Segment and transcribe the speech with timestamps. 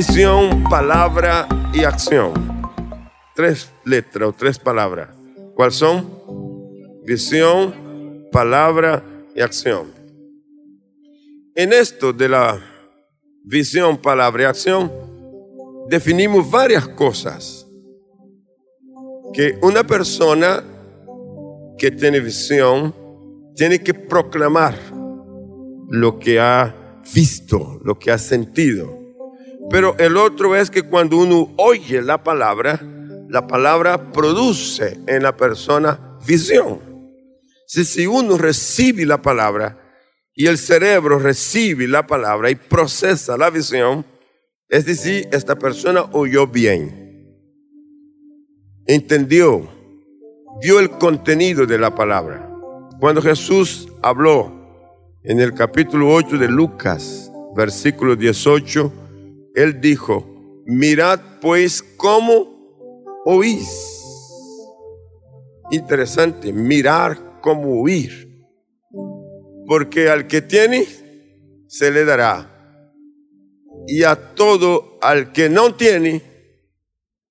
[0.00, 2.32] visión, palabra y acción.
[3.34, 5.10] Tres letras o tres palabras.
[5.54, 6.08] ¿Cuáles son?
[7.04, 9.04] Visión, palabra
[9.36, 9.92] y acción.
[11.54, 12.58] En esto de la
[13.44, 14.90] visión, palabra y acción,
[15.90, 17.66] definimos varias cosas.
[19.34, 20.64] Que una persona
[21.76, 22.94] que tiene visión
[23.54, 24.78] tiene que proclamar
[25.90, 28.99] lo que ha visto, lo que ha sentido.
[29.70, 32.80] Pero el otro es que cuando uno oye la palabra,
[33.28, 36.80] la palabra produce en la persona visión.
[37.66, 39.78] Si, si uno recibe la palabra
[40.34, 44.04] y el cerebro recibe la palabra y procesa la visión,
[44.68, 47.36] es decir, esta persona oyó bien,
[48.86, 49.68] entendió,
[50.60, 52.50] vio el contenido de la palabra.
[52.98, 54.52] Cuando Jesús habló
[55.22, 58.99] en el capítulo 8 de Lucas, versículo 18,
[59.54, 62.60] él dijo, mirad pues cómo
[63.24, 63.68] oís.
[65.70, 68.28] Interesante, mirar cómo oír.
[69.66, 70.86] Porque al que tiene,
[71.68, 72.92] se le dará.
[73.86, 76.22] Y a todo al que no tiene,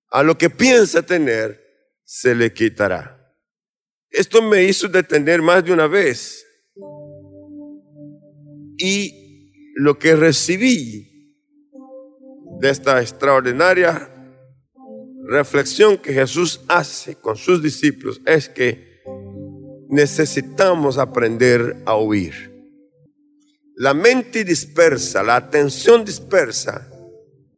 [0.10, 1.60] a lo que piensa tener,
[2.04, 3.16] se le quitará.
[4.10, 6.46] Esto me hizo detener más de una vez.
[8.78, 11.09] Y lo que recibí
[12.60, 14.10] de esta extraordinaria
[15.24, 19.02] reflexión que Jesús hace con sus discípulos es que
[19.90, 22.50] necesitamos aprender a oír.
[23.76, 26.90] La mente dispersa, la atención dispersa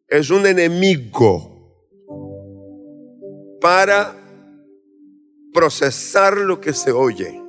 [0.07, 1.49] es un enemigo
[3.59, 4.15] para
[5.53, 7.41] procesar lo que se oye,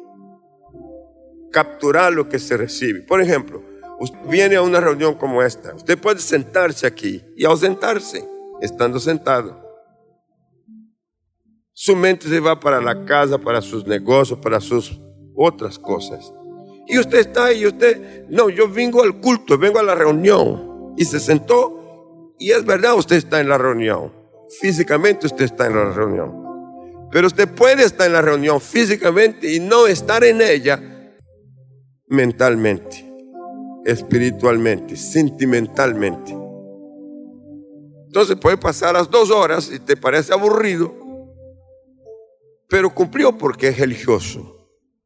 [1.51, 3.03] capturar lo que se recibe.
[3.03, 3.63] Por ejemplo,
[4.03, 5.77] Usted viene a una reunión como esta.
[5.77, 8.29] Usted puede sentarse aquí y ausentarse
[8.61, 9.63] estando sentado.
[11.73, 15.01] Su mente se va para la casa, para sus negocios, para sus
[15.37, 16.35] otras cosas.
[16.89, 20.95] Y usted está ahí, usted, no, yo vengo al culto, vengo a la reunión.
[20.97, 24.13] Y se sentó y es verdad, usted está en la reunión.
[24.61, 26.43] Físicamente usted está en la reunión.
[27.13, 30.83] Pero usted puede estar en la reunión físicamente y no estar en ella
[32.09, 33.12] mentalmente
[33.85, 36.37] espiritualmente, sentimentalmente.
[38.07, 40.95] Entonces puede pasar las dos horas y te parece aburrido,
[42.69, 44.59] pero cumplió porque es religioso.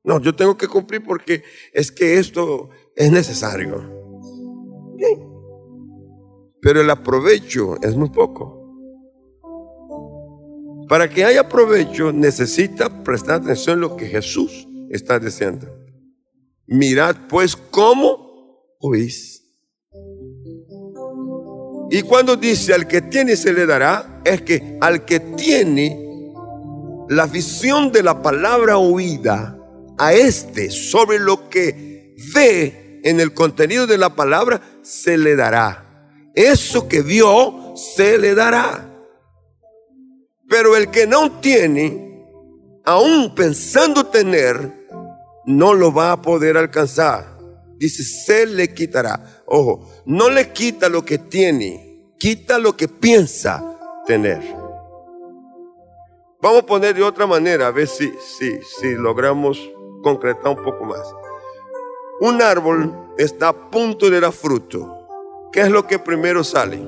[0.03, 1.43] No, yo tengo que cumplir porque
[1.73, 3.97] es que esto es necesario.
[6.61, 8.57] Pero el aprovecho es muy poco.
[10.89, 15.67] Para que haya provecho necesita prestar atención a lo que Jesús está diciendo.
[16.67, 18.26] Mirad pues cómo
[18.81, 19.43] oís.
[21.91, 26.33] Y cuando dice al que tiene se le dará, es que al que tiene
[27.09, 29.57] la visión de la palabra oída,
[29.99, 36.11] a este sobre lo que ve en el contenido de la palabra, se le dará.
[36.35, 38.93] Eso que vio, se le dará.
[40.49, 42.27] Pero el que no tiene,
[42.85, 44.87] aún pensando tener,
[45.47, 47.36] no lo va a poder alcanzar.
[47.79, 49.43] Dice, se le quitará.
[49.47, 53.63] Ojo, no le quita lo que tiene, quita lo que piensa
[54.07, 54.43] tener.
[56.41, 59.61] Vamos a poner de otra manera, a ver si, si, si logramos
[60.03, 61.03] concretar un poco más.
[62.21, 65.07] Un árbol está a punto de dar fruto.
[65.53, 66.83] ¿Qué es lo que primero sale?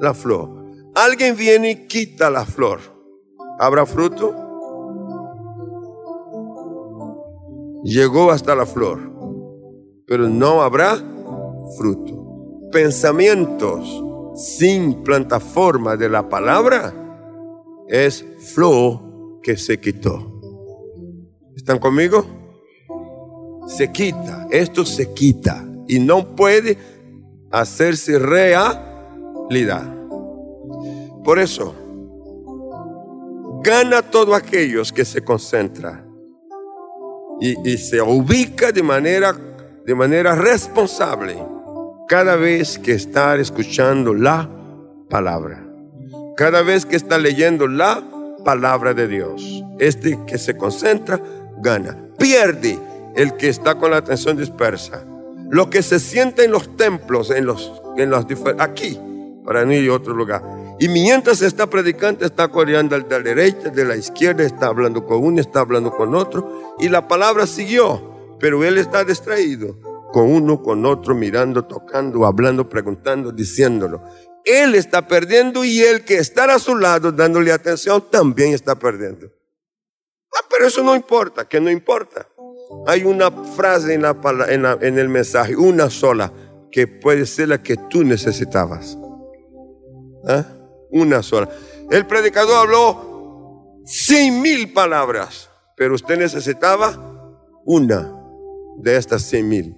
[0.00, 0.50] La flor.
[0.94, 2.80] Alguien viene y quita la flor.
[3.58, 4.34] ¿Habrá fruto?
[7.84, 9.12] Llegó hasta la flor
[10.12, 10.98] pero no habrá
[11.78, 12.68] fruto.
[12.70, 14.04] Pensamientos
[14.36, 16.92] sin plataforma de la palabra
[17.88, 18.22] es
[18.52, 20.38] flor que se quitó.
[21.56, 22.26] ¿Están conmigo?
[23.68, 26.76] Se quita, esto se quita y no puede
[27.50, 29.94] hacerse realidad.
[31.24, 31.74] Por eso,
[33.64, 36.06] gana todo aquellos que se concentra
[37.40, 39.51] y, y se ubica de manera
[39.84, 41.36] de manera responsable
[42.08, 44.48] cada vez que está escuchando la
[45.08, 45.64] palabra,
[46.36, 48.02] cada vez que está leyendo la
[48.44, 49.64] palabra de Dios.
[49.78, 51.20] Este que se concentra
[51.58, 52.78] gana, pierde
[53.16, 55.04] el que está con la atención dispersa.
[55.50, 58.26] Lo que se siente en los templos, en los, en los
[58.58, 58.98] aquí,
[59.44, 60.42] para no ir a otro lugar.
[60.78, 65.22] Y mientras está predicando, está coreando de la derecha, de la izquierda, está hablando con
[65.22, 66.76] uno, está hablando con otro.
[66.78, 68.11] Y la palabra siguió
[68.42, 69.78] pero él está distraído.
[70.12, 74.02] con uno, con otro, mirando, tocando, hablando, preguntando, diciéndolo.
[74.44, 79.28] Él está perdiendo y el que está a su lado dándole atención también está perdiendo.
[80.34, 82.26] Ah, pero eso no importa, que no importa.
[82.86, 86.30] Hay una frase en, en, el mensaje, una sola,
[86.70, 88.98] que puede ser la que tú necesitabas.
[90.26, 90.44] ¿Ah?
[90.90, 91.48] Una sola.
[91.90, 96.92] El predicador habló cien mil palabras, pero usted necesitaba
[97.64, 98.18] una
[98.82, 99.76] de estas cien mil.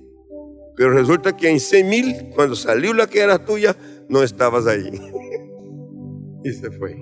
[0.77, 3.77] Pero resulta que en cien mil, cuando salió la que era tuya,
[4.09, 4.91] no estabas ahí.
[6.45, 6.97] y se fue.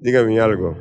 [0.00, 0.76] Dígame algo.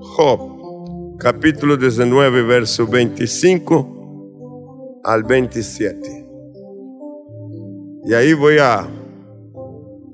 [0.00, 6.26] Job, capítulo 19, verso 25 al 27.
[8.04, 8.88] Y ahí voy a,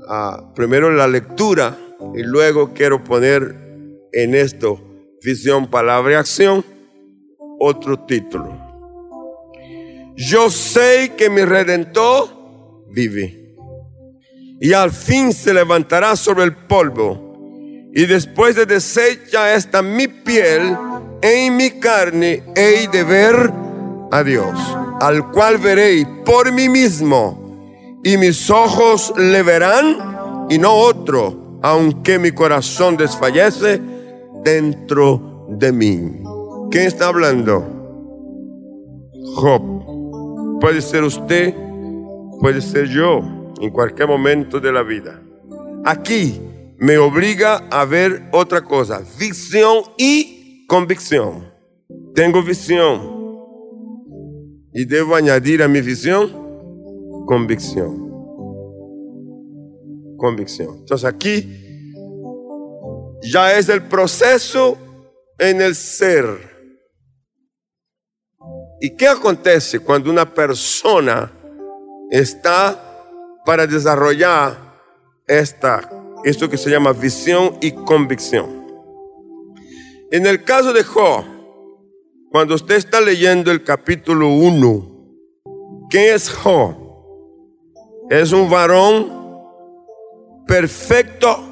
[0.08, 1.78] a primero la lectura
[2.14, 3.54] y luego quiero poner
[4.12, 4.80] en esto
[5.24, 6.64] visión, palabra y acción
[7.58, 8.60] otro título.
[10.16, 12.28] Yo sé que mi redentor
[12.90, 13.56] vive
[14.60, 20.76] y al fin se levantará sobre el polvo y después de deshecha esta mi piel,
[21.22, 23.52] en mi carne he de ver
[24.12, 24.58] a Dios,
[25.00, 32.18] al cual veré por mí mismo y mis ojos le verán y no otro, aunque
[32.18, 33.93] mi corazón desfallece
[34.44, 36.22] dentro de mí.
[36.70, 37.64] ¿Quién está hablando?
[39.36, 40.60] Job.
[40.60, 41.54] Puede ser usted,
[42.40, 43.20] puede ser yo,
[43.60, 45.20] en cualquier momento de la vida.
[45.84, 46.40] Aquí
[46.78, 51.52] me obliga a ver otra cosa, visión y convicción.
[52.14, 53.14] Tengo visión
[54.72, 56.30] y debo añadir a mi visión
[57.26, 58.10] convicción.
[60.16, 60.76] Convicción.
[60.78, 61.63] Entonces aquí
[63.32, 64.78] ya es el proceso
[65.38, 66.54] en el ser
[68.84, 71.32] ¿Y qué acontece cuando una persona
[72.10, 72.78] está
[73.46, 74.58] para desarrollar
[75.26, 75.90] esta,
[76.22, 78.66] esto que se llama visión y convicción?
[80.10, 81.24] En el caso de Job,
[82.30, 86.76] cuando usted está leyendo el capítulo 1, ¿qué es Job?
[88.10, 89.10] Es un varón
[90.46, 91.42] perfecto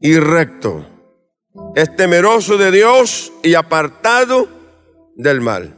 [0.00, 0.84] y recto.
[1.74, 4.48] Es temeroso de Dios y apartado
[5.14, 5.74] del mal.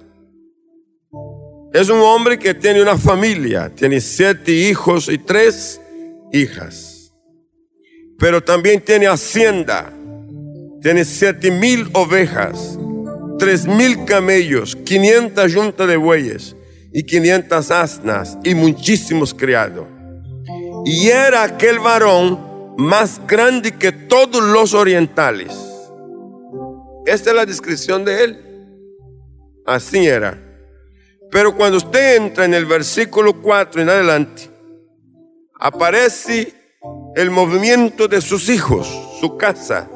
[1.73, 5.81] Es un hombre que tiene una familia, tiene siete hijos y tres
[6.33, 7.13] hijas.
[8.19, 9.93] Pero también tiene hacienda,
[10.81, 12.79] tiene siete mil ovejas,
[13.39, 16.57] tres mil camellos, quinientas juntas de bueyes
[16.93, 19.87] y quinientas asnas y muchísimos criados.
[20.85, 22.48] Y era aquel varón
[22.79, 25.53] más grande que todos los orientales.
[27.07, 28.45] Esta es la descripción de él.
[29.67, 30.41] Así era.
[31.29, 34.49] Pero cuando usted entra en el versículo 4 en adelante,
[35.59, 36.55] aparece
[37.17, 38.89] el movimiento de sus hijos,
[39.21, 39.91] su casa.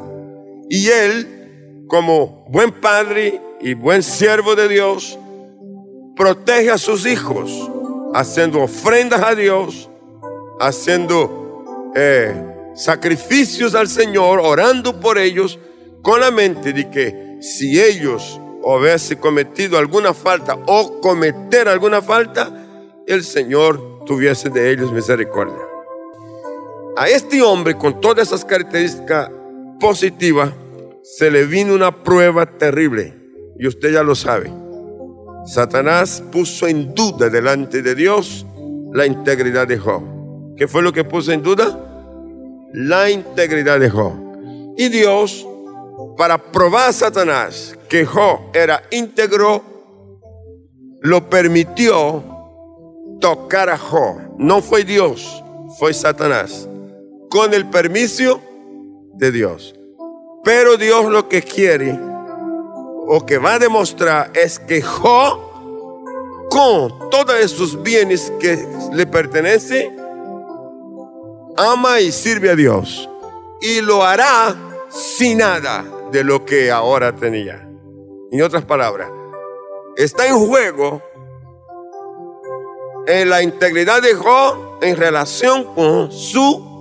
[0.69, 5.17] Y él, como buen padre y buen siervo de Dios,
[6.17, 7.70] protege a sus hijos,
[8.12, 9.88] haciendo ofrendas a Dios,
[10.58, 15.58] haciendo eh, sacrificios al Señor, orando por ellos,
[16.02, 22.50] con la mente de que si ellos hubiese cometido alguna falta o cometer alguna falta,
[23.06, 25.62] el Señor tuviese de ellos misericordia.
[26.96, 29.31] A este hombre con todas esas características
[29.81, 30.52] positivas
[31.02, 33.14] se le vino una prueba terrible
[33.58, 34.52] y usted ya lo sabe.
[35.46, 38.46] Satanás puso en duda delante de Dios
[38.93, 40.02] la integridad de Job.
[40.56, 41.92] ¿Qué fue lo que puso en duda?
[42.72, 44.12] La integridad de Job.
[44.76, 45.46] Y Dios,
[46.17, 49.62] para probar a Satanás que Job era íntegro,
[51.02, 52.24] lo permitió
[53.20, 54.36] tocar a Job.
[54.38, 55.43] No fue Dios,
[55.79, 56.69] fue Satanás.
[57.29, 58.41] Con el permiso
[59.14, 59.74] de Dios.
[60.44, 61.98] Pero Dios lo que quiere
[63.06, 65.38] o que va a demostrar es que Job,
[66.50, 70.02] con todos esos bienes que le pertenecen,
[71.56, 73.09] ama y sirve a Dios.
[73.61, 74.56] Y lo hará
[74.91, 77.69] sin nada de lo que ahora tenía.
[78.31, 79.11] En otras palabras,
[79.97, 81.03] está en juego
[83.06, 86.73] en la integridad de Job en relación con su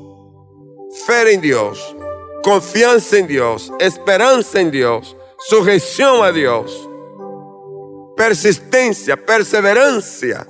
[1.06, 1.96] fe en Dios,
[2.44, 6.90] confianza en Dios, esperanza en Dios, sujeción a Dios,
[8.16, 10.48] persistencia, perseverancia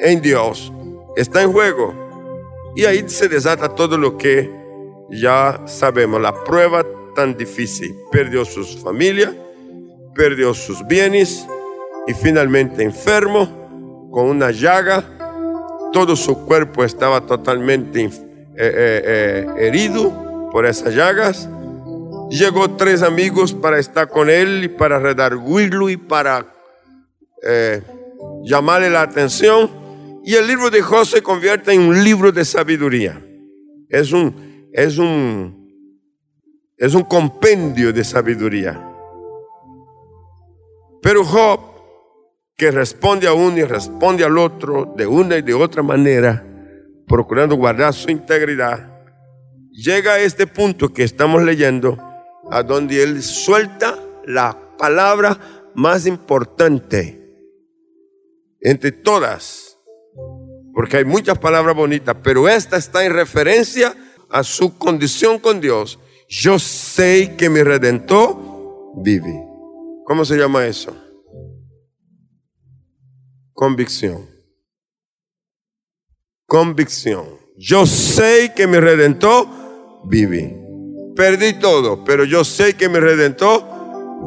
[0.00, 0.72] en Dios.
[1.16, 2.05] Está en juego.
[2.76, 4.48] Y ahí se desata todo lo que
[5.10, 7.94] ya sabemos, la prueba tan difícil.
[8.12, 9.34] Perdió sus familias
[10.16, 11.46] perdió sus bienes,
[12.06, 15.04] y finalmente enfermo, con una llaga,
[15.92, 18.10] todo su cuerpo estaba totalmente eh,
[18.56, 21.48] eh, eh, herido por esas llagas.
[22.30, 26.46] Llegó tres amigos para estar con él y para redarguirlo y para
[28.42, 29.70] llamarle la atención.
[30.26, 33.24] Y el libro de Job se convierte en un libro de sabiduría.
[33.88, 35.70] Es un, es un,
[36.76, 38.92] es un compendio de sabiduría.
[41.00, 41.60] Pero Job,
[42.56, 46.44] que responde a uno y responde al otro de una y de otra manera,
[47.06, 49.00] procurando guardar su integridad,
[49.70, 51.96] llega a este punto que estamos leyendo,
[52.50, 55.38] a donde él suelta la palabra
[55.76, 57.22] más importante
[58.60, 59.65] entre todas,
[60.76, 63.96] porque hay muchas palabras bonitas, pero esta está en referencia
[64.28, 65.98] a su condición con Dios.
[66.28, 68.36] Yo sé que mi redentor
[69.02, 69.42] vive.
[70.04, 70.94] ¿Cómo se llama eso?
[73.54, 74.28] Convicción.
[76.46, 77.24] Convicción.
[77.56, 79.48] Yo sé que mi redentor
[80.04, 80.62] vive.
[81.16, 83.64] Perdí todo, pero yo sé que mi redentor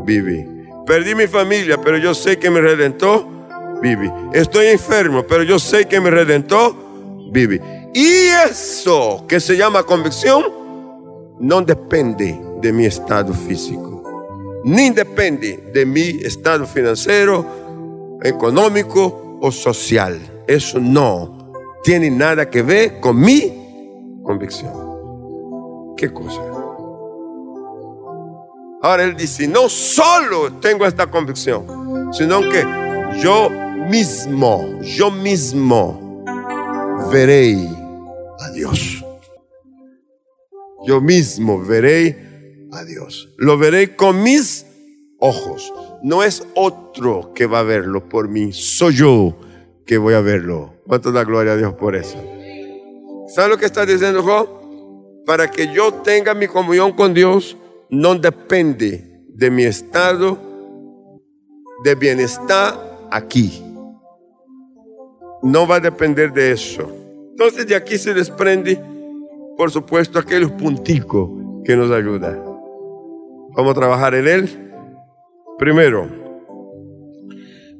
[0.04, 0.48] vive.
[0.88, 3.39] Perdí mi familia, pero yo sé que mi redentor
[3.82, 4.12] vive.
[4.34, 6.76] Estoy enfermo, pero yo sé que mi redentor
[7.32, 7.90] vive.
[7.94, 10.44] Y eso que se llama convicción
[11.40, 13.90] no depende de mi estado físico
[14.64, 20.44] ni depende de mi estado financiero, económico o social.
[20.48, 21.52] Eso no
[21.84, 24.74] tiene nada que ver con mi convicción.
[25.96, 26.42] ¿Qué cosa?
[28.82, 32.66] Ahora él dice, no solo tengo esta convicción, sino que
[33.22, 33.50] yo
[33.88, 36.24] mismo, yo mismo
[37.12, 37.58] veré
[38.40, 39.04] a Dios.
[40.86, 43.30] Yo mismo veré a Dios.
[43.38, 44.66] Lo veré con mis
[45.20, 45.74] ojos.
[46.02, 49.36] No es otro que va a verlo por mí, soy yo
[49.86, 50.76] que voy a verlo.
[50.88, 52.18] ¿Cuánto da gloria a Dios por eso?
[53.28, 55.26] ¿Sabe lo que está diciendo Job?
[55.26, 57.58] Para que yo tenga mi comunión con Dios,
[57.90, 60.38] no depende de mi estado
[61.84, 63.69] de bienestar aquí.
[65.42, 66.92] No va a depender de eso.
[67.32, 68.82] Entonces de aquí se desprende,
[69.58, 71.30] por supuesto, aquellos punticos
[71.64, 72.44] que nos ayudan.
[73.56, 74.72] Vamos a trabajar en él.
[75.58, 76.10] Primero,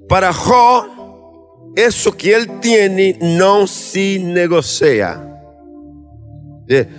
[0.08, 5.26] para Jo, eso que él tiene no se negocia.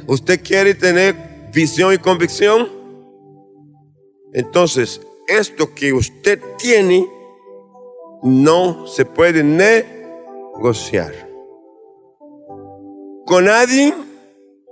[0.06, 1.14] ¿Usted quiere tener
[1.52, 2.68] visión y convicción?
[4.32, 7.06] Entonces, esto que usted tiene
[8.22, 9.99] no se puede negociar.
[13.26, 13.94] Con nadie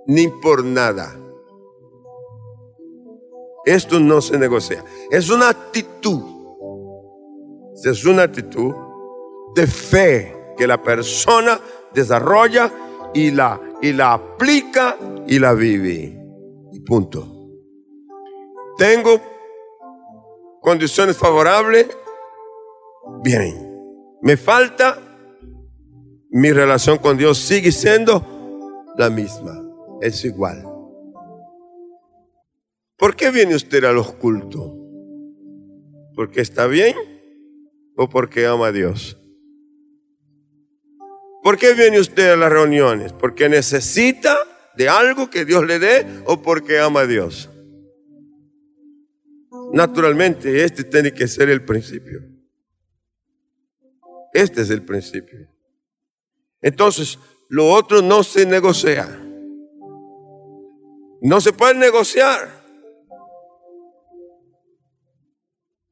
[0.06, 1.16] ni por nada.
[3.64, 4.84] Esto no se negocia.
[5.10, 6.22] Es una actitud.
[7.84, 8.74] Es una actitud
[9.54, 11.60] de fe que la persona
[11.94, 12.70] desarrolla
[13.14, 16.18] y la, y la aplica y la vive.
[16.72, 17.26] Y punto.
[18.76, 19.20] Tengo
[20.60, 21.86] condiciones favorables.
[23.22, 24.18] Bien.
[24.22, 25.07] Me falta.
[26.30, 29.62] Mi relación con Dios sigue siendo la misma.
[30.00, 30.64] Es igual.
[32.96, 34.72] ¿Por qué viene usted a los cultos?
[36.14, 36.96] ¿Porque está bien
[37.96, 39.16] o porque ama a Dios?
[41.42, 43.12] ¿Por qué viene usted a las reuniones?
[43.12, 44.36] ¿Porque necesita
[44.76, 47.48] de algo que Dios le dé o porque ama a Dios?
[49.72, 52.20] Naturalmente, este tiene que ser el principio.
[54.32, 55.48] Este es el principio.
[56.62, 59.06] Entonces, lo otro no se negocia.
[61.20, 62.58] No se puede negociar.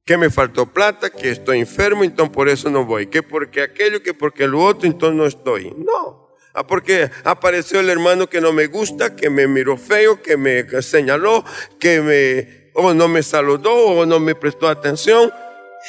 [0.06, 3.08] que me faltó plata, que estoy enfermo, entonces por eso no voy.
[3.08, 5.74] Que porque aquello, que porque lo otro, entonces no estoy.
[5.76, 6.30] No.
[6.54, 10.80] Ah, porque apareció el hermano que no me gusta, que me miró feo, que me
[10.80, 11.44] señaló,
[11.80, 15.30] que me, o no me saludó, o no me prestó atención.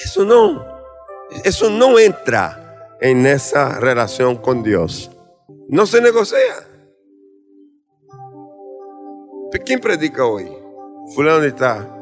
[0.04, 0.66] Eso no.
[1.44, 2.67] Eso no entra
[3.02, 5.12] en esa relación con Dios.
[5.70, 6.38] No se negocia.
[9.66, 10.48] ¿Quién predica hoy?
[11.14, 12.02] Fulano está.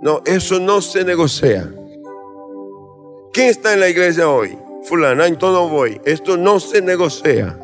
[0.00, 1.72] No, eso no se negocia.
[3.32, 4.58] ¿Quién está en la iglesia hoy?
[4.84, 6.00] Fulano, entonces no voy.
[6.04, 7.58] Esto no se negocia.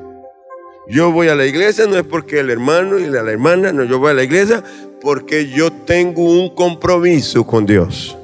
[0.88, 3.98] Yo voy a la iglesia no es porque el hermano y la hermana, no, yo
[3.98, 4.64] voy a la iglesia
[5.00, 8.16] porque yo tengo un compromiso con Dios.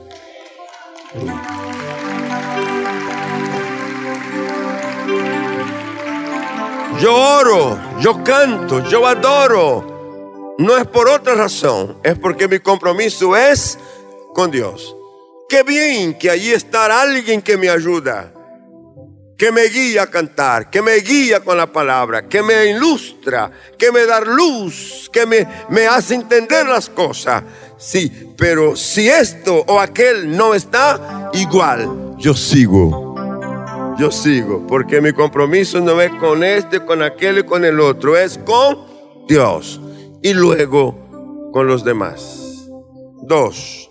[7.00, 10.54] Yo oro, yo canto, yo adoro.
[10.58, 13.78] No es por otra razón, es porque mi compromiso es
[14.34, 14.94] con Dios.
[15.48, 18.32] qué bien que allí está alguien que me ayuda,
[19.36, 23.92] que me guía a cantar, que me guía con la palabra, que me ilustra, que
[23.92, 27.42] me da luz, que me, me hace entender las cosas.
[27.78, 33.13] Sí, pero si esto o aquel no está, igual yo sigo.
[33.96, 38.16] Yo sigo, porque mi compromiso no es con este, con aquel y con el otro,
[38.16, 38.78] es con
[39.28, 39.80] Dios
[40.20, 42.68] y luego con los demás.
[43.22, 43.88] Dos,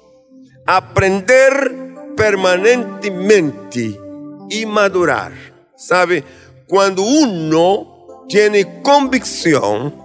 [0.66, 3.98] aprender permanentemente
[4.50, 5.32] y madurar.
[5.78, 6.24] ¿Sabe?
[6.68, 9.96] Cuando uno tiene convicción,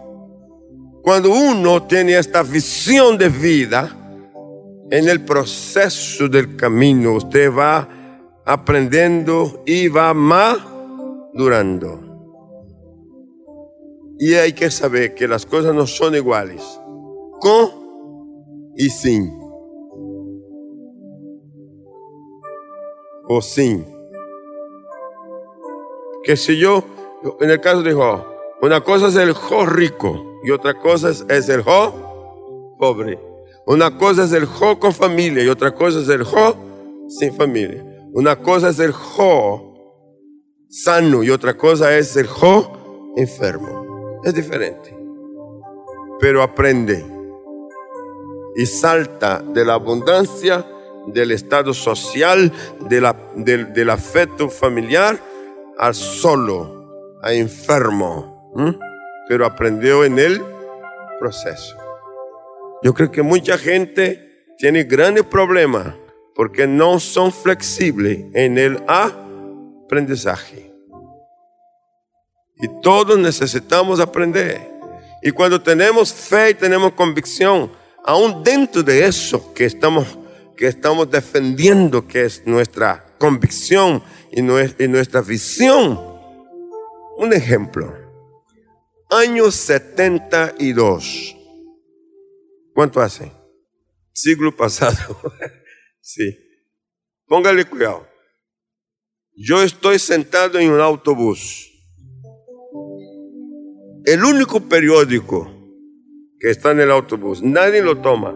[1.03, 3.95] cuando uno tiene esta visión de vida,
[4.91, 7.89] en el proceso del camino usted va
[8.49, 12.01] aprendiendo y va madurando.
[14.19, 16.63] Y hay que saber que las cosas no son iguales,
[17.41, 17.71] con
[18.75, 19.39] y sin.
[23.29, 23.85] O sin.
[26.25, 26.83] Que si yo,
[27.41, 28.25] en el caso de Jo,
[28.63, 33.21] una cosa es el Jo rico y otra cosa es el Jo pobre.
[33.67, 36.57] Una cosa es el Jo con familia y otra cosa es el Jo
[37.09, 37.88] sin familia.
[38.13, 39.75] Una cosa es el Jo
[40.69, 43.79] sano y otra cosa es el Jo enfermo
[44.25, 44.97] es diferente.
[46.21, 47.05] Pero aprende
[48.57, 50.67] y salta de la abundancia,
[51.07, 55.19] del estado social, de la, del, afecto familiar,
[55.79, 58.53] al solo, a enfermo.
[59.29, 60.43] Pero aprendió en el
[61.21, 61.77] proceso.
[62.83, 65.95] Yo creo que mucha gente tiene grandes problemas
[66.39, 70.73] porque no son flexibles en el aprendizaje.
[72.61, 74.61] Y todos necesitamos aprender.
[75.21, 77.73] Y cuando tenemos fe y tenemos convicción,
[78.05, 80.17] aún dentro de eso que estamos,
[80.57, 85.99] que estamos defendiendo, que es nuestra convicción y, nuestra visión.
[87.17, 87.93] Un ejemplo.
[89.11, 91.37] Año 72.
[92.73, 93.33] ¿Cuánto hace?
[94.13, 95.19] Siglo pasado.
[96.09, 96.37] sí.
[97.27, 98.07] Póngale cuidado.
[99.37, 101.69] Yo estoy sentado en un autobús
[104.09, 105.51] el único periódico
[106.41, 108.35] que está en el autobús, nadie lo toma.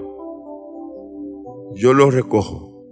[1.74, 2.84] Yo lo recojo.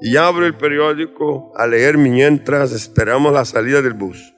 [0.00, 4.34] Y abro el periódico a leer mientras esperamos la salida del bus.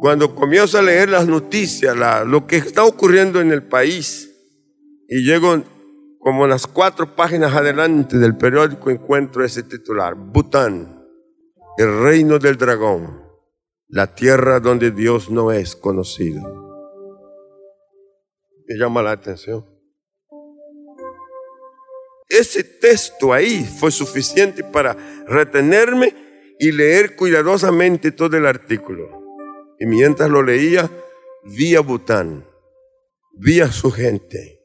[0.00, 1.96] Cuando comienzo a leer las noticias,
[2.28, 4.27] lo que está ocurriendo en el país,
[5.08, 5.62] y llego
[6.20, 11.04] como las cuatro páginas adelante del periódico, encuentro ese titular, Bután,
[11.78, 13.28] el reino del dragón
[13.88, 16.42] la tierra donde Dios no es conocido.
[18.66, 19.64] Me llama la atención.
[22.28, 24.94] Ese texto ahí fue suficiente para
[25.26, 26.14] retenerme
[26.58, 29.08] y leer cuidadosamente todo el artículo.
[29.80, 30.90] Y mientras lo leía,
[31.44, 32.46] vi a Bután,
[33.32, 34.57] vi a su gente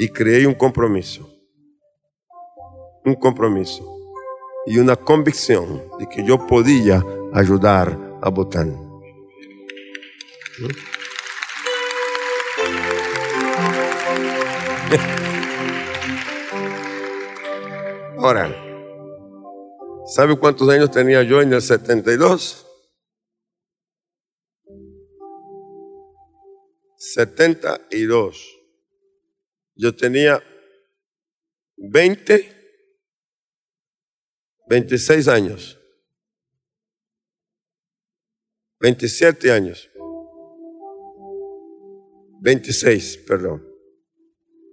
[0.00, 1.28] y creé un compromiso.
[3.04, 3.84] Un compromiso
[4.64, 8.70] y una convicción de que yo podía ayudar a Bután.
[18.16, 18.50] Ahora,
[20.06, 22.66] ¿sabe cuántos años tenía yo en el 72?
[26.96, 28.59] 72.
[29.80, 30.42] Yo tenía
[31.78, 32.52] 20,
[34.68, 35.78] 26 años.
[38.78, 39.90] 27 años.
[42.42, 43.66] 26, perdón.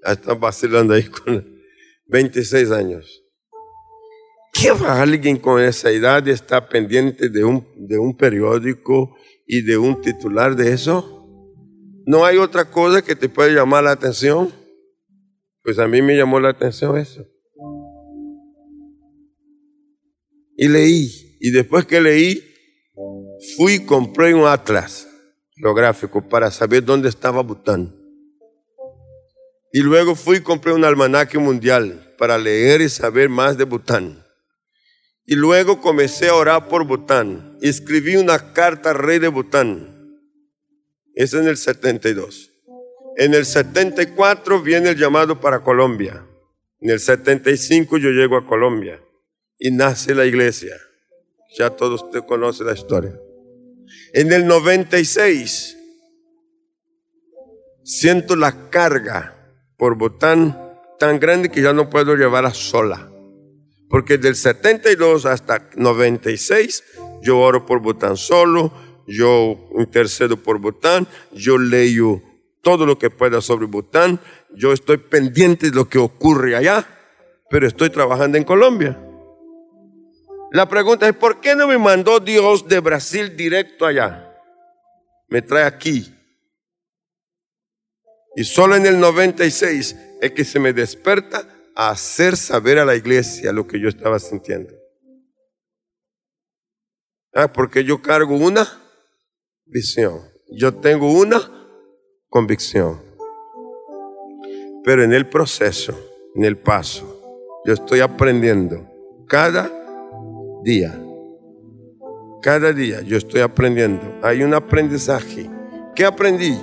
[0.03, 1.57] Están vacilando ahí con
[2.07, 3.23] 26 años.
[4.51, 9.15] ¿Qué va alguien con esa edad está pendiente de un, de un periódico
[9.45, 11.13] y de un titular de eso?
[12.05, 14.66] ¿No hay otra cosa que te pueda llamar la atención?
[15.67, 17.27] Pues a mí me llamó la atención eso.
[20.55, 21.35] Y leí.
[21.41, 22.41] Y después que leí,
[23.57, 25.09] fui y compré un atlas
[25.57, 27.93] geográfico para saber dónde estaba Bután.
[29.73, 34.23] Y luego fui y compré un almanaque mundial para leer y saber más de Bután.
[35.25, 37.57] Y luego comencé a orar por Bután.
[37.61, 40.17] Escribí una carta al rey de Bután.
[41.13, 42.56] Es en el 72.
[43.19, 46.23] En el 74 viene el llamado para Colombia.
[46.79, 49.01] En el 75 yo llego a Colombia
[49.57, 50.75] y nace la iglesia.
[51.57, 53.19] Ya todos usted conoce la historia.
[54.13, 55.75] En el 96
[57.83, 59.33] siento la carga
[59.77, 60.55] por Bután
[60.99, 63.11] tan grande que ya no puedo llevarla sola.
[63.89, 66.83] Porque del 72 hasta 96
[67.23, 68.71] yo oro por Bután solo,
[69.07, 72.21] yo intercedo por Bután, yo leo
[72.61, 74.19] todo lo que pueda sobre Bután,
[74.55, 76.85] yo estoy pendiente de lo que ocurre allá,
[77.49, 78.99] pero estoy trabajando en Colombia.
[80.51, 84.33] La pregunta es, ¿por qué no me mandó Dios de Brasil directo allá?
[85.27, 86.13] Me trae aquí.
[88.35, 92.95] Y solo en el 96 es que se me desperta a hacer saber a la
[92.95, 94.73] iglesia lo que yo estaba sintiendo.
[97.33, 98.67] Ah, porque yo cargo una
[99.65, 100.21] visión.
[100.49, 101.56] Yo tengo una
[102.29, 103.01] convicción.
[104.83, 105.97] Pero en el proceso,
[106.35, 107.21] en el paso,
[107.65, 108.87] yo estoy aprendiendo
[109.27, 109.69] cada
[110.63, 110.97] día.
[112.41, 114.01] Cada día yo estoy aprendiendo.
[114.21, 115.49] Hay un aprendizaje.
[115.95, 116.57] ¿Qué aprendí?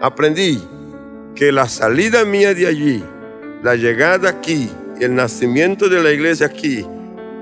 [0.00, 0.60] Aprendí
[1.34, 3.04] que la salida mía de allí,
[3.62, 4.68] la llegada aquí,
[5.00, 6.84] el nacimiento de la iglesia aquí,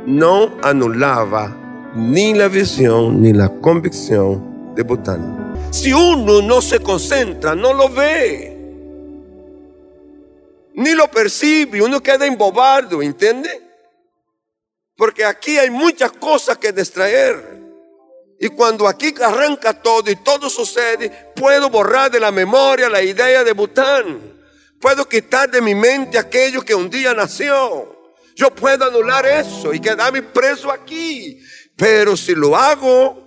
[0.07, 1.57] no anulaba
[1.95, 5.46] ni la visión ni la convicción de Bután.
[5.70, 8.57] Si uno no se concentra, no lo ve.
[10.74, 13.62] Ni lo percibe, uno queda embobado, ¿entiende?
[14.96, 17.57] Porque aquí hay muchas cosas que distraer.
[18.38, 23.42] Y cuando aquí arranca todo y todo sucede, puedo borrar de la memoria la idea
[23.42, 24.35] de Bután.
[24.81, 28.12] Puedo quitar de mi mente aquello que un día nació.
[28.35, 31.40] Yo puedo anular eso y quedarme preso aquí.
[31.74, 33.26] Pero si lo hago,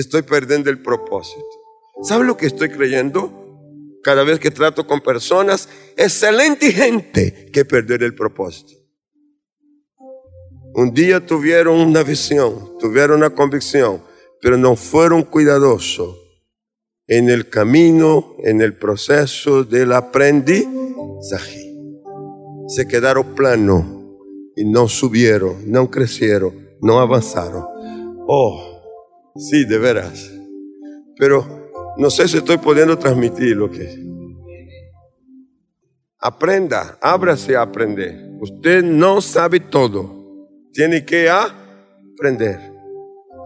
[0.00, 1.44] estoy perdiendo el propósito.
[2.02, 3.32] ¿Sabe lo que estoy creyendo?
[4.02, 8.74] Cada vez que trato con personas, excelente gente, que perder el propósito.
[10.74, 14.02] Un día tuvieron una visión, tuvieron una convicción,
[14.42, 16.14] pero no fueron cuidadosos
[17.06, 21.74] en el camino, en el proceso del aprendizaje.
[22.68, 24.18] Se quedaron plano
[24.54, 27.64] y no subieron, no crecieron, no avanzaron.
[28.28, 28.75] Oh,
[29.38, 30.30] sí, de veras.
[31.18, 33.98] Pero no sé si estoy pudiendo transmitir lo que es.
[36.18, 38.16] Aprenda, ábrase a aprender.
[38.40, 40.48] Usted no sabe todo.
[40.72, 42.58] Tiene que aprender.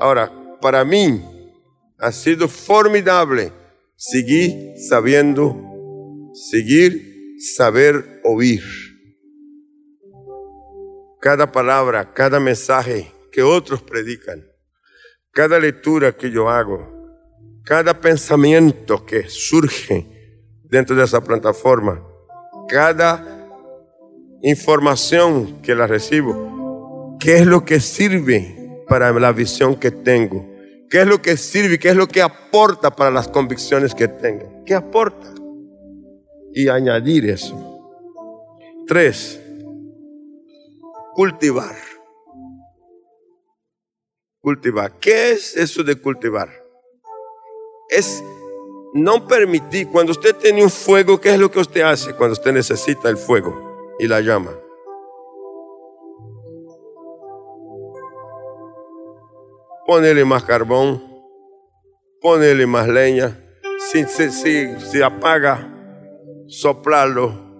[0.00, 1.22] Ahora, para mí
[1.98, 3.52] ha sido formidable
[3.96, 5.54] seguir sabiendo,
[6.32, 8.62] seguir saber oír
[11.20, 14.42] cada palabra, cada mensaje que otros predican,
[15.32, 16.88] cada lectura que yo hago,
[17.64, 20.06] cada pensamiento que surge
[20.64, 22.02] dentro de esa plataforma,
[22.68, 23.48] cada
[24.42, 30.48] información que la recibo, qué es lo que sirve para la visión que tengo,
[30.88, 34.64] qué es lo que sirve, qué es lo que aporta para las convicciones que tengo,
[34.64, 35.28] qué aporta.
[36.52, 37.78] Y añadir eso.
[38.88, 39.40] Tres,
[41.14, 41.89] cultivar.
[44.40, 44.98] Cultivar.
[44.98, 46.48] ¿Qué es eso de cultivar?
[47.88, 48.22] Es
[48.94, 52.52] no permitir, cuando usted tiene un fuego, ¿qué es lo que usted hace cuando usted
[52.52, 54.52] necesita el fuego y la llama?
[59.86, 61.02] Ponele más carbón,
[62.20, 63.38] ponele más leña,
[63.90, 65.68] si, se apaga,
[66.46, 67.50] soplarlo.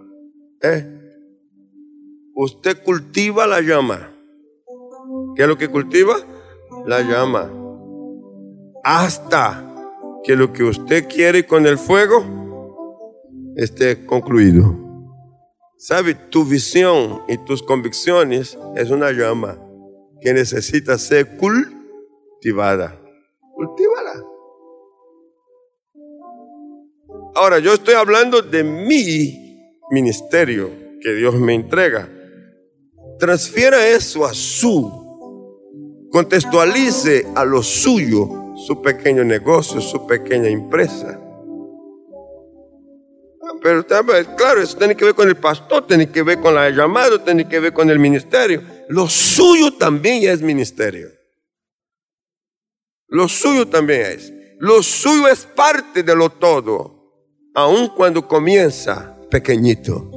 [0.63, 0.97] ¿eh?
[2.35, 4.13] usted cultiva la llama.
[5.37, 6.17] ¿Qué es lo que cultiva?
[6.87, 7.51] La llama.
[8.83, 9.67] Hasta
[10.25, 12.25] que lo que usted quiere con el fuego
[13.57, 14.77] esté concluido.
[15.79, 16.15] ¿Sabe?
[16.15, 19.59] Tu visión y tus convicciones es una llama
[20.21, 23.01] que necesita ser cultivada.
[23.55, 24.13] Cultívala.
[27.35, 32.09] Ahora, yo estoy hablando de mi ministerio que Dios me entrega
[33.21, 35.00] transfiera eso a su,
[36.11, 41.19] contextualice a lo suyo, su pequeño negocio, su pequeña empresa.
[43.43, 43.85] Ah, pero
[44.37, 47.49] claro, eso tiene que ver con el pastor, tiene que ver con la llamada, tiene
[47.49, 48.63] que ver con el ministerio.
[48.89, 51.09] Lo suyo también es ministerio.
[53.09, 54.33] Lo suyo también es.
[54.59, 57.15] Lo suyo es parte de lo todo,
[57.55, 60.11] aun cuando comienza pequeñito.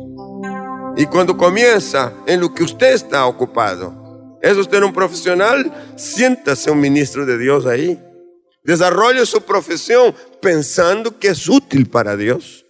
[0.98, 4.03] Y cuando comienza en lo que usted está ocupado,
[4.44, 5.72] ¿es usted un profesional?
[5.96, 7.98] Siéntase un ministro de Dios ahí.
[8.64, 12.66] Desarrolle su profesión pensando que es útil para Dios.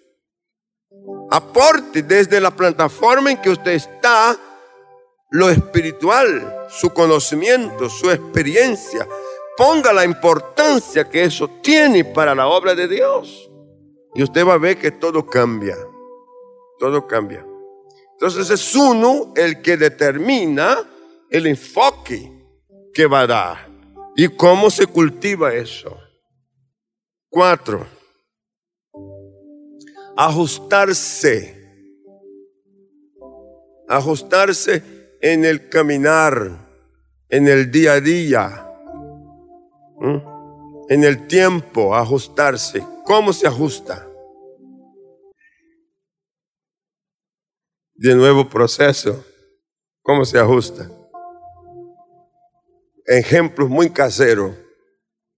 [1.31, 4.37] Aporte desde la plataforma en que usted está
[5.31, 9.07] lo espiritual, su conocimiento, su experiencia.
[9.57, 13.49] Ponga la importancia que eso tiene para la obra de Dios.
[14.13, 15.75] Y usted va a ver que todo cambia.
[16.77, 17.43] todo cambia.
[18.11, 20.77] Entonces es uno el que determina
[21.33, 22.31] el enfoque
[22.93, 23.69] que va a dar
[24.15, 25.99] y cómo se cultiva eso.
[27.27, 27.87] Cuatro,
[30.15, 31.59] ajustarse.
[33.89, 36.51] Ajustarse en el caminar,
[37.29, 38.69] en el día a día,
[40.87, 42.83] en el tiempo, ajustarse.
[43.05, 44.07] ¿Cómo se ajusta?
[47.95, 49.25] De nuevo proceso.
[50.01, 51.02] ¿Cómo se ajusta?
[53.05, 54.55] Ejemplos muy caseros.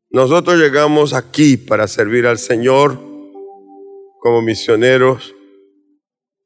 [0.10, 3.00] Nosotros llegamos aquí para servir al Señor
[4.20, 5.36] como misioneros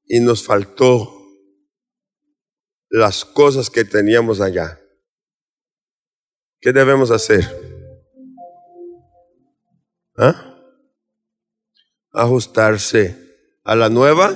[0.05, 1.15] y nos faltó
[2.89, 4.79] las cosas que teníamos allá.
[6.59, 7.45] ¿Qué debemos hacer?
[10.17, 10.55] ¿Ah?
[12.11, 13.15] Ajustarse
[13.63, 14.31] a la nueva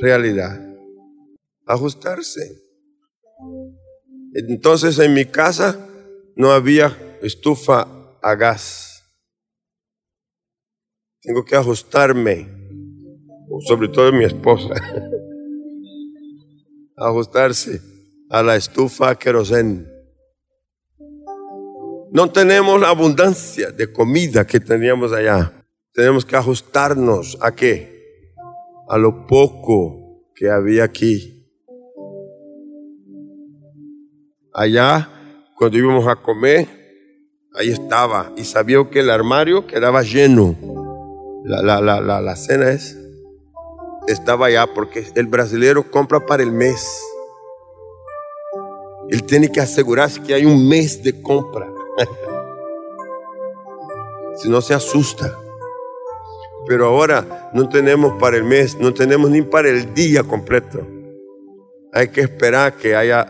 [0.00, 0.58] realidad.
[1.66, 2.60] Ajustarse.
[4.34, 5.88] Entonces en mi casa
[6.36, 7.86] no había estufa
[8.22, 9.04] a gas.
[11.20, 12.48] Tengo que ajustarme,
[13.66, 14.74] sobre todo mi esposa,
[16.96, 17.80] ajustarse
[18.30, 19.88] a la estufa a querosén.
[22.10, 25.64] No tenemos la abundancia de comida que teníamos allá.
[25.92, 28.32] Tenemos que ajustarnos a qué?
[28.88, 31.41] A lo poco que había aquí.
[34.54, 35.08] Allá,
[35.56, 36.68] cuando íbamos a comer,
[37.54, 38.32] ahí estaba.
[38.36, 40.56] Y sabía que el armario quedaba lleno.
[41.44, 42.96] La, la, la, la, la cena es,
[44.06, 46.86] estaba allá porque el brasileño compra para el mes.
[49.10, 51.68] Él tiene que asegurarse que hay un mes de compra.
[54.36, 55.38] si no se asusta.
[56.66, 60.86] Pero ahora no tenemos para el mes, no tenemos ni para el día completo.
[61.92, 63.26] Hay que esperar que haya,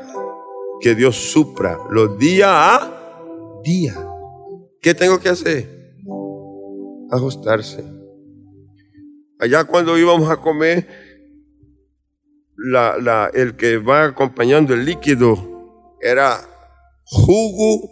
[0.82, 3.22] que Dios supra los días a
[3.64, 3.94] día.
[4.80, 5.94] ¿Qué tengo que hacer?
[7.10, 7.84] Ajustarse.
[9.38, 10.86] Allá cuando íbamos a comer,
[13.34, 16.40] el que va acompañando el líquido era
[17.04, 17.90] jugo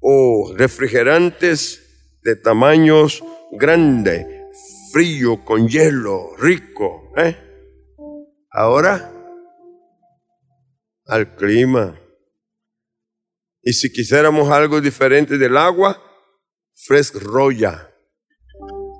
[0.00, 3.22] o refrigerantes de tamaños
[3.52, 4.26] grandes
[4.90, 7.12] frío, con hielo, rico.
[7.16, 7.36] ¿eh?
[8.50, 9.12] Ahora,
[11.06, 11.99] al clima.
[13.62, 16.00] Y si quisiéramos algo diferente del agua,
[16.74, 17.92] fresco roya.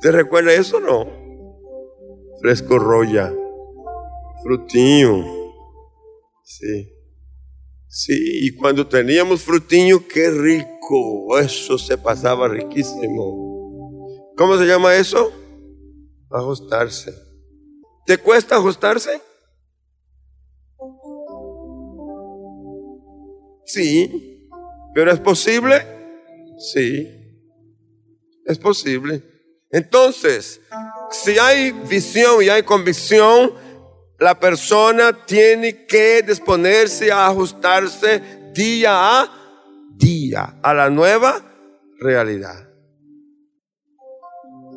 [0.01, 2.39] ¿Te recuerda eso o no?
[2.41, 3.33] Fresco roya.
[4.43, 5.25] Frutinho.
[6.45, 6.93] Sí.
[7.89, 11.39] Sí, y cuando teníamos frutinho, qué rico.
[11.39, 13.51] Eso se pasaba riquísimo.
[14.37, 15.33] ¿Cómo se llama eso?
[16.31, 17.13] ajustarse.
[18.07, 19.21] ¿Te cuesta ajustarse?
[23.65, 24.30] Sí,
[24.95, 25.87] pero es posible.
[26.59, 27.09] Sí,
[28.47, 29.23] es posible.
[29.71, 30.61] Entonces,
[31.11, 33.53] si hay visión y hay convicción,
[34.19, 38.21] la persona tiene que disponerse a ajustarse
[38.53, 39.31] día a
[39.97, 41.43] día a la nueva
[42.01, 42.71] realidad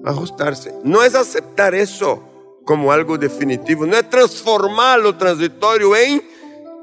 [0.04, 0.74] ajustarse.
[0.84, 6.24] No es aceptar eso como algo definitivo, no es transformar lo transitorio en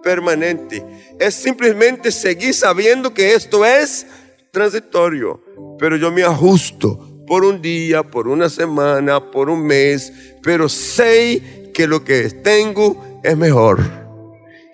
[0.02, 0.84] permanente.
[1.18, 4.06] Es simplemente seguir sabiendo que esto es
[4.50, 5.42] transitorio,
[5.78, 11.70] pero yo me ajusto por un día, por una semana, por un mes, pero sé
[11.72, 13.80] que lo que tengo es mejor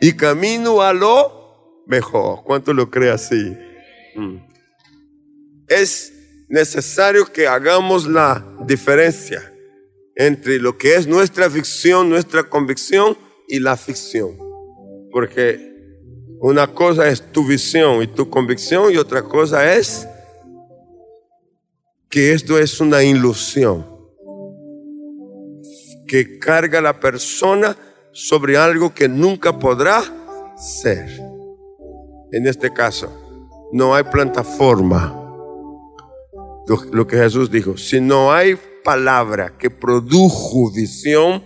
[0.01, 2.43] y camino a lo mejor.
[2.45, 3.57] ¿Cuánto lo cree así?
[4.15, 4.37] Mm.
[5.69, 6.13] Es
[6.49, 9.53] necesario que hagamos la diferencia
[10.15, 14.46] entre lo que es nuestra ficción, nuestra convicción y la ficción.
[15.11, 15.99] Porque
[16.41, 20.07] una cosa es tu visión y tu convicción y otra cosa es
[22.09, 23.87] que esto es una ilusión
[26.07, 27.77] que carga a la persona
[28.13, 30.03] sobre algo que nunca podrá
[30.57, 31.09] ser.
[32.33, 33.11] En este caso,
[33.73, 35.27] no hay plataforma
[36.93, 41.43] lo que Jesús dijo, si no hay palabra que produjo visión,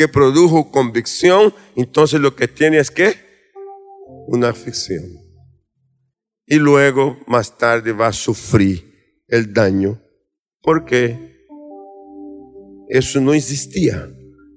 [0.00, 3.14] que produjo convicción, entonces lo que tiene es que
[4.28, 5.04] una ficción.
[6.46, 10.00] Y luego, más tarde, va a sufrir el daño,
[10.62, 11.44] porque
[12.88, 14.08] eso no existía.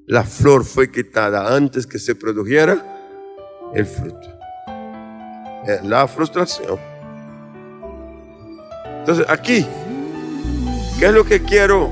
[0.07, 2.81] La flor fue quitada antes que se produjera
[3.73, 4.39] el fruto.
[5.83, 6.79] La frustración.
[8.99, 9.65] Entonces, aquí
[10.97, 11.91] ¿Qué es lo que quiero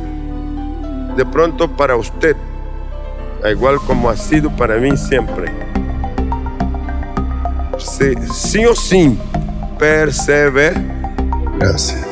[1.18, 2.38] de pronto para usted
[3.50, 5.52] igual como ha sido para mí siempre.
[7.78, 9.18] Sí, sí o sí,
[9.80, 12.12] perseverancia.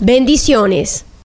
[0.00, 1.04] Bendiciones.